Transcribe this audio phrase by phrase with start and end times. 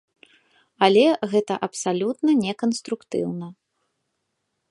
[0.87, 1.03] Але
[1.33, 3.47] гэта абсалютна неканструктыўна.